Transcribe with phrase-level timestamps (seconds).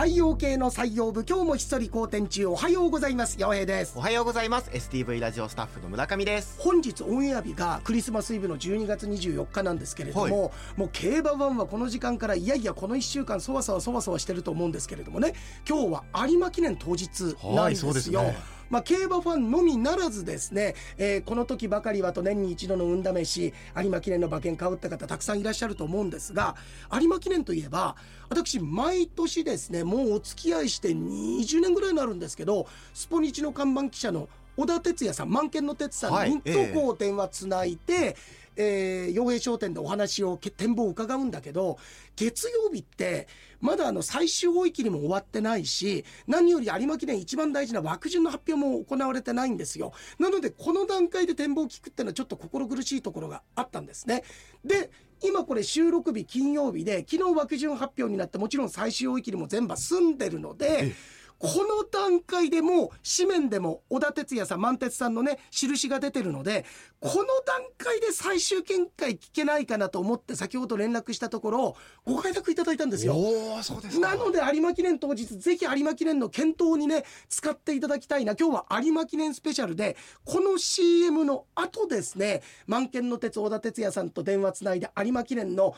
[0.00, 3.36] 太陽系の採用部今日もひっそり好転中おはようございます。
[3.38, 3.92] 陽平です。
[3.98, 4.70] おはようございます。
[4.70, 6.56] STV ラジオスタッフの村上です。
[6.58, 15.34] 本日オンエア日がクリスマスイブの12月24日なんですけれども、はい、もう競馬版はこの時間からいやいやこの1週間そわそわそわそわしてると思うんですけれどもね
[15.68, 18.36] 今日は有馬記念当日なんですよ、はい
[18.70, 26.54] まあ、競馬ファンのみならずですね、えー、この時ばかりはと年に一度の運試し有馬記念の馬券買うった方たくさんいらっしゃると思うんですが
[26.92, 27.96] 有馬記念といえば
[28.28, 38.16] 私毎年ですねもうお付き合いして20年ぐらいになるんですけどスポニチの看板記者の小田哲也さん満研の哲さんにとこう電話つないで、はいえー
[38.60, 41.78] えー、洋平商店でお話を展望を伺うんだけど
[42.16, 43.26] 月曜日って
[43.60, 49.92] まだあの最終追い切りも終わってないし何より有馬記念一番大事な枠順の発表も行われてないんですよ。
[50.18, 54.24] なのでこの段階で展望を聞くっていうのはちょっと心苦しいところがあったんですね。
[54.64, 54.90] で
[55.22, 60.94] 今これ収録日金曜日で昨日枠順発表になってもちろん最終追い切りも全部済んでるので
[61.40, 66.66] この段階でも紙面でも小田哲也さん満鉄さんのね印が出てるので
[67.00, 67.14] この
[67.46, 73.14] 段階で最終見解聞けないかなと思って先ほど連絡したところご快諾いただいたんですよ。
[73.62, 78.36] そうですなので有馬記念当日ぜひ有馬記念の検討にね使っていただきたいな。
[78.38, 79.96] 今日は有馬記念スペシャルで
[80.26, 85.74] この CM の後ですね満研の鉄小田哲也さんと電話つないで有馬記念の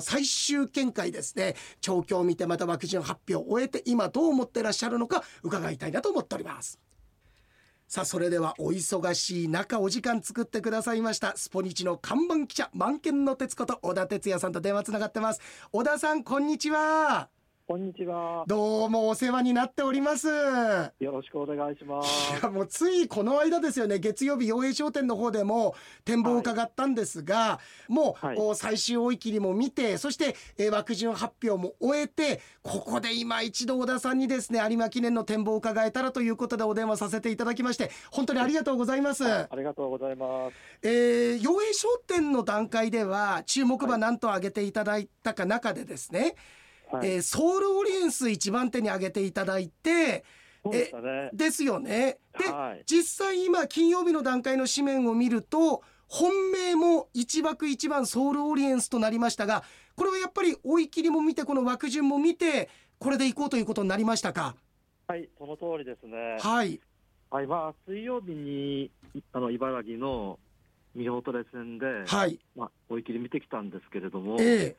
[0.00, 1.56] 最終見解ですね。
[1.80, 6.78] 調教を見てまた枠順発表を終えて今どう思ってらっしゃるのか伺いたいなと思っております。
[7.86, 15.40] さあそれではお忙しい中お時間作ってくださいましたスポニチの看板記者満見の徹子と小田哲也さんと電話つながってます
[15.70, 17.28] 小田さんこんにちは
[17.66, 18.44] こんにちは。
[18.46, 20.28] どうもお世話になっております。
[20.28, 22.38] よろしくお願いします。
[22.38, 23.98] いやもうついこの間ですよね。
[23.98, 39.24] 月曜日洋平商店の方でも展望を伺ったんですが、はい、もう、はい、最終追い切りも見て、そして、えー、枠順発表も終えて、ここで今一度小田さんにですね有馬記念の展望を伺えたらということでお電話させていただきまして、本当にありがとうございます。
[39.26, 40.54] ありがとうございます。
[40.82, 46.34] えー、洋平商店の段階では注目馬何と挙げていただいたか中でですね。
[46.98, 47.08] はい。
[47.08, 50.24] はい、えー、ソウルオリエンス一番手に挙げていただいて
[50.64, 52.18] で、ね、ですよね。
[52.38, 59.64] で、はい、実際今金曜日の段階の紙面を見ると本命も一枠一番ソウルオリエンスとなりましたが
[59.96, 62.68] これはやっぱり追い切りも見てこの枠順も見て
[62.98, 64.54] これでいこうということになりましたか？
[65.08, 66.38] はいその通りですね。
[66.40, 66.80] はい。
[67.30, 68.90] はいまあ水曜日に
[69.32, 70.38] あの茨城の
[70.94, 72.38] ミホトレ戦で、はい。
[72.54, 74.76] まあ、追い切り見てきたんですけれども、ええ、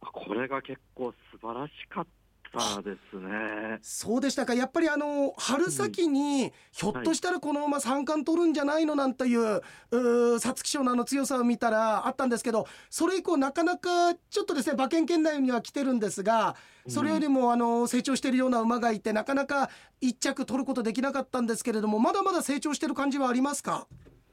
[0.00, 3.78] これが結構素晴らしかったですね。
[3.80, 4.54] そうでしたか。
[4.54, 9.60] やっぱりあの春先に、ひょっとしたらこの馬三冠取るんじゃないのなんていう
[9.92, 16.56] 皐月賞のあの強さを見たらあったんですけど、それ以降なかなかちょっとですね馬券圏内には来てるんですが、
[16.88, 23.86] それよりもあの成長しているような馬がいてなかなか一着取ることできなかったんですけれども、まだまだ成長してる感じはありますか？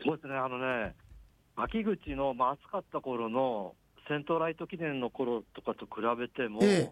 [0.04, 0.36] そうですね。
[0.36, 0.96] あのね、
[1.56, 3.76] 秋口のまあ暑かった頃の
[4.08, 6.92] セントライト記念の頃とかと比べても、ええ、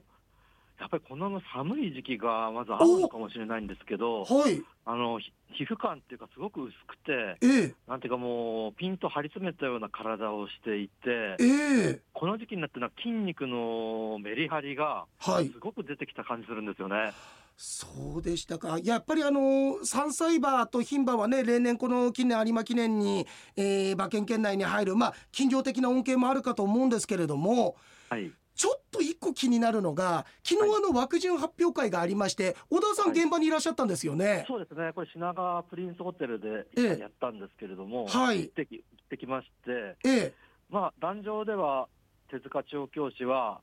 [0.79, 16.95] やっぱりこの寒い時期がまずあるのかもしれないんですけど、はい、あの皮膚感っていうかすごく薄くて、え、なんていうかもうピンと張り詰めたような体をしていて、この時期になってのは筋肉のメリハリがすごく出てきた感じするんですよね。
[16.95, 17.13] はい
[17.57, 18.79] そうでしたか。
[18.83, 27.77] やっぱりあの3歳馬と牝馬はね例年この近年有馬記念に、えー、馬券圏内に入るまあ近所的な恩恵もあるかと思うんですけれども、
[28.09, 34.91] はい、ちょっと一個気になるのが昨日あの枠順発表会がありまして、小田さん現場にいらっしゃったんですよね、はい、そうですね。
[34.93, 36.65] これ品川プリンスホテルで
[36.99, 40.33] やったんですけれども、ええ、はい、行ってき行ってきまして、ええ、
[40.69, 41.87] まあ壇上では
[42.29, 43.61] 手塚調教師は、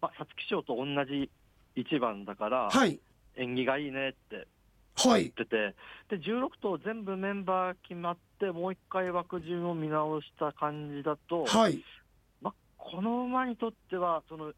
[0.00, 1.30] まあ、皐月賞と同じ
[1.76, 3.00] 1番だから、はい、
[3.36, 4.46] 縁起がいいねって
[5.02, 5.74] 言ってて、はい、
[6.10, 11.82] で16頭全部メンバー決まってもう一回枠順を見直した感じだと、はい。
[12.40, 14.52] まあ、この馬にとってはその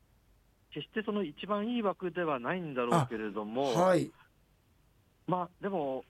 [0.72, 4.10] 決してその一番いい枠ではないんだろうけれども、はい、
[5.26, 6.04] まあでも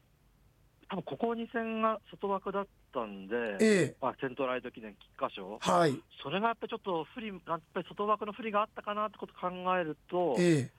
[0.88, 10.75] 多分ここ2戦が外枠だったんで、ええ、まあ、セントライト記念菊花賞、はい、それがやっぱりちょっと不利、やっぱり外枠の不利があったかなってことを考えると、ええ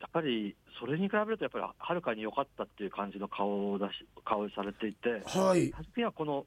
[0.00, 6.46] やっぱりそれに比べるとやっぱりはるかに良かったっていう感じの顔を出し顔をされていて、はい、確かにはこの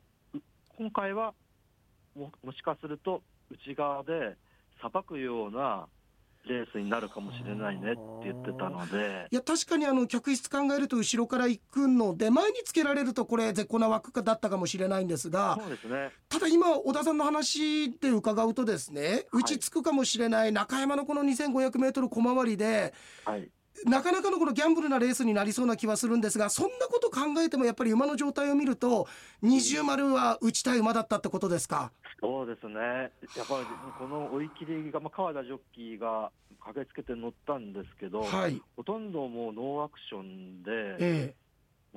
[0.77, 1.33] 今回は
[2.15, 4.35] ももしかすると内側で
[4.81, 5.87] さばくような
[6.47, 9.27] レースになるかもしれないねって言ってたので。
[9.31, 16.11] いや確かにあの客室考えると後ろから行くので前につけられるとこれ絶好な枠だったかもしれないんですがそうですね。
[16.29, 19.41] ただ今小田さんの話で伺うとですねはい。
[19.41, 22.93] 打ちつくかもしれない中山のこの 2500m 小回りで
[23.25, 23.49] はい
[23.85, 29.07] なかなかのこのギャンブルなレースになりそうな気はするんですがそんなこと考えてもやっぱり馬の状態を見ると
[29.41, 31.91] 二重丸は打ちたい馬だったってことですか？
[32.19, 32.75] そうですね。
[32.75, 33.65] やっぱり
[33.99, 36.31] この追い切りが、まあ、川田ジョッキーが
[36.65, 41.46] 駆けつけて乗ったんですけど、はい、ほとんどもうノーアクションで、えま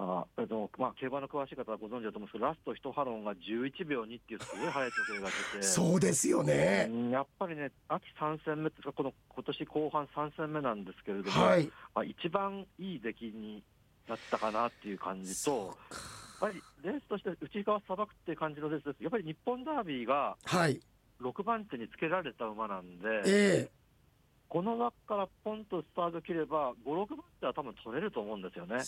[0.02, 6.88] ああのまあ、競馬の詳しい方はご存知だと思うんですけどラスト1ハロンが11秒2っていうすごい速い時計が出えてそうですよね。
[6.90, 11.66] うんやっぱりね、秋3戦目ってこの今年後半3戦目なんですけれども、はい。
[11.94, 13.62] まあ、一番いい出来に
[14.08, 15.76] なったかなっていう感じと、やっ
[16.40, 20.80] ぱりレースとして内側さばくっていう感じのレースです、やっぱり日本ダービーがはい。
[21.20, 23.80] 6番手につけられた馬なんで、ええ
[24.50, 28.82] この枠からポンとスタート切れば、5、6番手は多分取れると思うんですよね。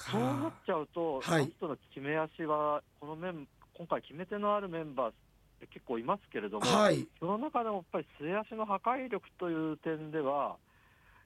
[0.00, 0.52] そうなっか。
[0.66, 5.12] ちゃうと、はいラストの決め足は、このメン今回、決め手のあるメンバーっ
[5.60, 7.06] て結構いますけれども、はい。
[7.20, 10.56] その中でもやっぱり末足の破壊力という点では、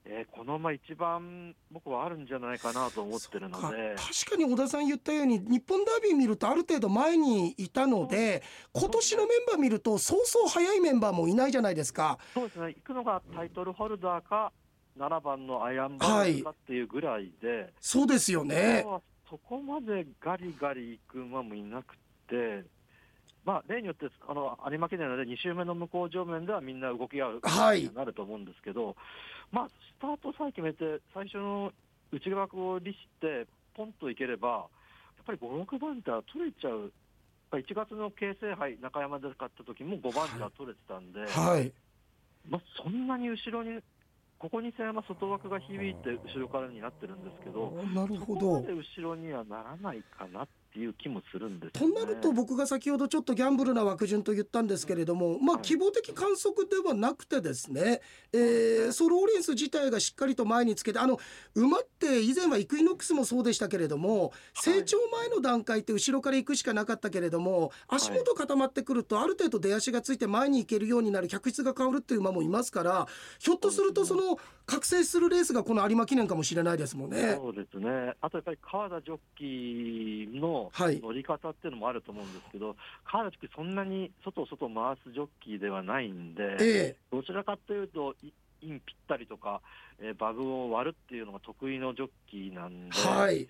[0.05, 8.43] えーこの馬一番僕はあるんじゃないかなと思ってるのかで、確かに小田さん言ったように日本ダービー見るとある程度前にいたので
[8.73, 12.19] 今年のメンバー見るとそうそう早いメンバーもいないじゃないですか。
[12.35, 14.53] そうですね、行くのがタイトルホルダーか、
[14.99, 18.85] 7番のアイアンバーンかっていうぐらいで、そうですよね
[19.29, 21.97] そこまでガリガリ行く馬もいなく
[22.29, 22.65] て、
[23.44, 28.94] まあ、例によってあの有馬記念なので、2周目の向こう上面ではみんな動きがはいなると思うんですけど、
[29.50, 31.73] まあ、スタートさえ決めて、最初の
[32.11, 36.81] 内枠を利して、ポンといければ、やっぱり5、6番手は取れちゃう。
[36.81, 36.91] やっ
[37.50, 41.73] ぱ1月の京成杯、中山で勝った時も5番手は取れてたんで、はい。
[42.49, 43.81] まあ、そんなに後ろに、
[44.43, 48.73] ここ2戦は外枠が響いて後ろからになってるんですけど、なるほどそこまで。
[48.73, 51.93] 後ろにはならないかなっていう気もするんですね。
[51.93, 58.01] なると僕が先ほどちょっとギャンブルな枠順と言ったんですけれども、まあ、はい希望的観測ではなくてですね、
[58.33, 61.19] えーソローレンス自体がしっかりと前につけてあの
[61.55, 73.07] 馬って以前はイクイノックスもそうでしたけれども成長前の段階って後ろから行くしかなかったけれども足元固まってくるとある程度出足がついて前に行けるようになる客室が変わるっていう馬もいますから
[73.39, 77.37] ひょっとするとその覚醒するレースがこの有馬記念かもしれないですもんね。
[77.37, 81.00] そうですね、あとやっぱり川田ジョッキーのはい。
[81.00, 88.32] 乗り方っていうのもあると思うんですけど、川田ジョッキー、そんなに外、外回すジョッキーではないんで、えどちらかというと、イ
[88.62, 89.61] インぴったりとか、
[90.00, 93.49] えーバグを割るっていうのが得意のジョッキーなんで、えはい。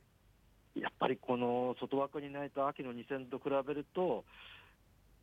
[0.74, 4.24] やっぱりこの外枠にないと秋の2戦と比べると、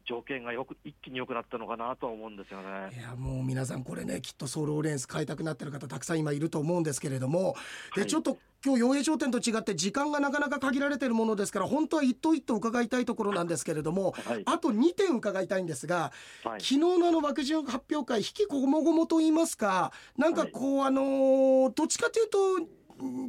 [0.10, 2.98] 条件がよく一気に良くなったのかなとは思うんですよね。
[2.98, 7.54] いやもう皆さんこれねきっとソローレンス買いたくなってる方たくさん今いると思うんですけれども。
[7.94, 8.10] ではい。
[8.10, 14.16] ちょっと今日洋平商店と違って時間がなかなか限られてるものですから本当は一頭一頭伺いたいところなんですけれども。
[14.26, 16.12] はい、あと2点伺いたいんですが
[16.44, 16.60] はい。
[16.60, 22.80] 昨日のあの枠順発表会悲喜こもごもと言いますかなんかこうあのーどっちかというと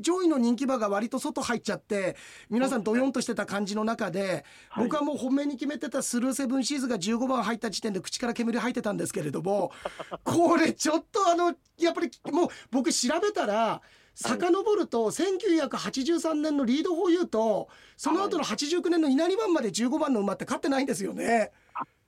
[0.00, 2.16] 上位の人気馬が割と外入っちゃって
[2.48, 9.72] 皆さんドヨンとしてた感じの中ではい僕はもう本命に決めてたスルーセブンシーズが15番入った時点で口から煙入ってたんですけれども
[10.24, 13.82] これちょっとあのやっぱりもう僕調べたら
[14.14, 21.52] 遡ると1983年のリードホーユーとその後の89年の稲荷番まで15番の馬って勝ってないんですよね。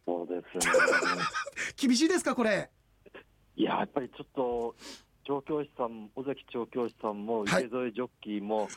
[0.05, 0.73] そうですね
[1.77, 2.71] 厳しいですかこれ。
[3.57, 4.75] いや、やっぱりちょっと、
[5.25, 7.65] 調教師さん、尾関調教師さんも、はい。
[7.65, 8.69] 池添ジョッキーも、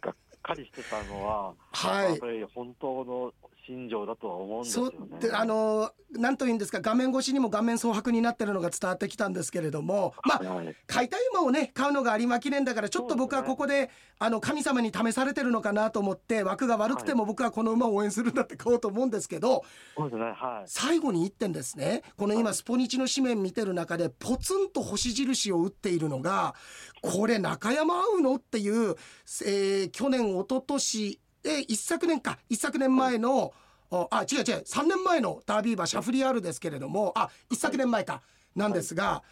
[0.00, 2.10] がっかりしてたのは、はい。
[2.10, 3.32] やっぱり本当の
[3.66, 5.18] 心情だとは思うんですそうよね。
[5.20, 10.74] であのなんというんですか画面越しにも画面蒼白になってるのが伝わってきたんですけれどもまあはい。
[10.86, 19.64] 買いたい馬をね買うのが有馬記念だからちょっと僕はここであの神様に試されてるのかなと思って枠が悪くても僕はこの馬を応援するんだって買おうと思うんですけど
[19.96, 20.64] そうですね、はい。
[20.66, 22.02] 最後に1点ですね。
[22.16, 26.54] この今スポニチの紙面見てる中でポツンと星印を打っているのが
[27.02, 28.34] これ中山合うの？
[28.34, 28.96] っていう、
[29.46, 33.52] えー去年一昨年え一昨年か一昨年前の
[33.90, 38.22] ああ違う違う3年前のダービー馬シャフリヤールですけれどもあ一昨年前か
[38.54, 39.22] なんですが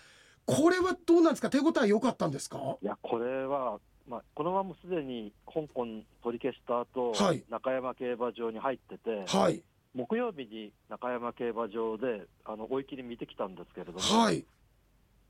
[0.47, 1.51] これはどうなんですか？
[1.51, 2.79] 手応え良かったんですか？
[2.81, 5.85] いや、これは、まあ、このまますでに香港
[6.25, 7.45] 取り消した後、はい。
[7.51, 9.63] 中山競馬場に入ってて、はい。
[9.95, 14.43] 木曜日に中山競馬場であの追い切り見てきたんですけれども、はい。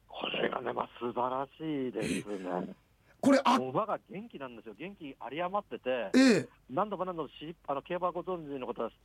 [0.07, 2.75] これがね、まあ、素晴らしいですね。
[3.21, 6.49] これあ馬が元気なんですよ、元気有り余ってて、ええ。
[6.71, 8.97] 何度も何度もしあの競馬ご存知の方は知っ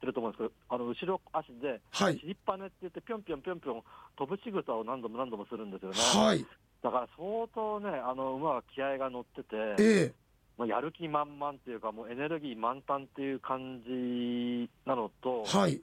[0.00, 2.18] てると思うんですけど、あの後ろ足で、はい。
[2.18, 3.82] 尻っぱねって言って、ぴょんぴょんぴょんぴょん
[4.16, 5.96] 飛ぶ仕草を何度も何度もするんですよね。
[5.98, 6.44] はい。
[6.82, 10.14] だから相当ね、あの馬は気合が乗ってて、ええ。
[10.56, 15.80] まあ、やる気満々っていうか、もうエネルギー満タンっていう感じなのと、はい。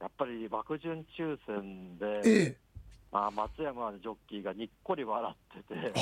[0.00, 2.56] やっぱり枠順抽選えで、え
[3.12, 5.92] まあ、松山ジョッキーがにっこり笑ってて、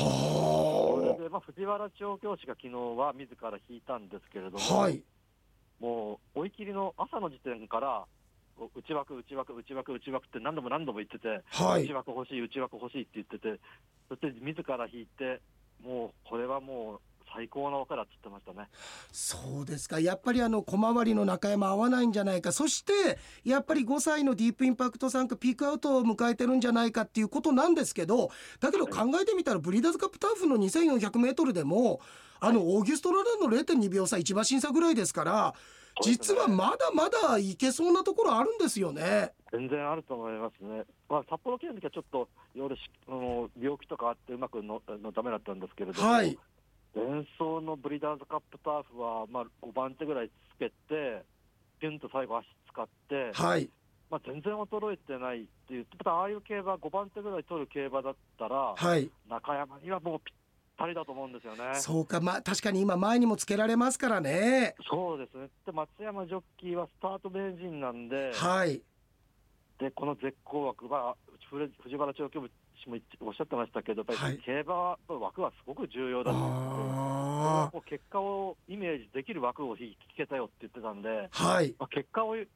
[1.39, 5.03] まあ、藤原調教師が昨日は自ら引いたんですけれども、あはい。
[5.79, 8.05] もう追い切りの朝の時点から、
[8.75, 11.85] 内枠、内枠、内枠、内枠って何度も何度も言ってて、はい。
[11.85, 13.61] 内枠欲しい、内枠欲しいって言ってて、
[14.09, 15.41] そして自ら引いて、
[15.81, 17.01] もうこれはもう
[17.35, 18.69] 最高の枠だって言ってましたね。
[19.13, 28.31] そうですかやっぱりあの小回りの中山合わないんじゃないかそしてやっぱり5歳のディープインパクト3区ピークアウトを迎えてるんじゃないかっていうことなんですけど
[28.61, 32.01] だけど考えてみたらブリーダーズカップターフの 2400m でも
[32.41, 35.55] あのオーギュストラランの0.2秒差一馬審査ぐらいですから
[36.03, 39.33] 実はまだまだいけそうなところあるんですよね。
[39.51, 40.85] 全然あると思いますね。
[41.09, 46.39] まあ、札幌記念の時はちょっといろいろしあの病気とかあってうまくののダメだったんですけれども、はい
[46.95, 47.05] 前
[47.39, 51.25] 走のブリーダーズカップターフは、まあ、5番手ぐらいつけて、
[51.81, 53.69] ピュンと最後足使って、はい
[54.11, 60.37] まあ、全然衰えてないっていう、またああいう競馬、5番手ぐらい取る競馬だったら、はい中山にはもうぴっ
[60.79, 61.75] たりだと思うんですよね。
[61.75, 64.75] そうかまあ確かに今前にもつけられますからね。
[64.89, 65.49] そうですね。
[65.67, 68.81] で、松山ジョッキーはスタート名人なんで、はい
[69.79, 71.15] で、この絶好枠は、
[71.51, 72.51] 藤原調教師
[72.87, 82.47] もおっしゃってましたけど、やっぱはいり競馬の枠はすごく重要だって言って、結果をイメージできる枠を引けたよって言ってたんで、あはいまあ、結果をイ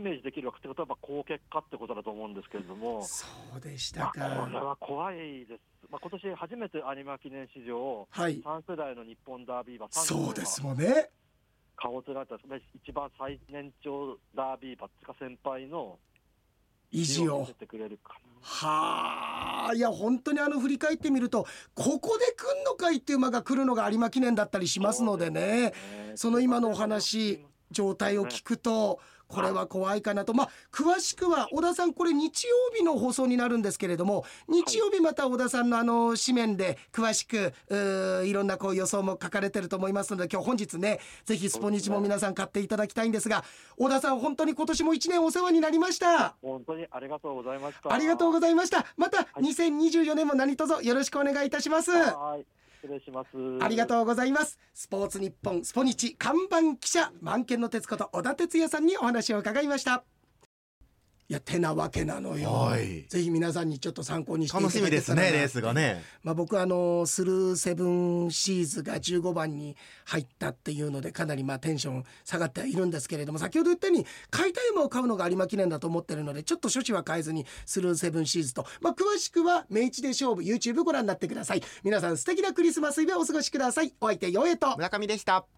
[0.00, 4.46] メージできる枠ってことは、まあ好結果ってことだと思うんですけれども、そうでしまあ、たか。
[4.46, 5.60] これは怖いです。
[5.90, 11.10] まあ、今年初めて有馬記念史上、はい3世代の日本ダービー馬、そうですもんね。
[11.76, 12.34] 顔を連れた
[12.74, 15.98] 一番最年長ダービー馬っていうか先輩の
[16.90, 17.46] 意地を。
[18.40, 25.72] はあいや本当にあの振り返ってみるとここで来んのかいっていう馬が来るのが有馬記念だったりしますのでね。
[26.14, 37.52] その今のお話状態を聞くとこれは怖いかなとまあ詳しくは小田さんこれ日曜日の放送になるんですけれども日曜日また小田さんのあの紙面で詳しく
[38.26, 43.44] いろんなこう予想も書かれてると思いますので今日本日ねぜひスポニチも皆さん買っていただきたいんですが
[43.76, 46.36] 小田さん本当に今年も1年お世話になりました。
[46.42, 47.92] 本当にありがとうございました。
[47.92, 48.86] ありがとうございました。
[48.96, 51.90] またい2024年も何卒よろしくお願いいたします。
[51.90, 52.46] はい、
[52.80, 53.28] 失礼します。
[53.60, 54.58] ありがとうございます。
[54.74, 60.04] スポーツ日本スポニチ看板記者満見の徹子と小田哲也さんにお話を伺いました。
[61.30, 63.04] いやてなわけなのよ、はい。
[63.06, 66.02] ぜひ皆さんにちょっと参考にしていただ楽しみですねレースがね。
[66.22, 80.40] まあ、僕はあのスルーセブンシーズが15番に入ったっていうのでかなりまあテンション下がってはいるんですけれども先ほど言ったように買いたい馬を買うのが有馬記念だと思ってるのでちょっと処置は変えずにスルーセブンシーズと、まあ、詳しくは明治で勝負。
[80.40, 81.62] YouTube ご覧になってください。
[81.82, 83.92] 皆さん素敵なクリスマスイブをお過ごしください。
[84.00, 85.57] お相手よえと村上でした